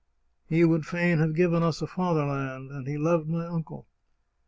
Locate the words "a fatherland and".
1.79-2.87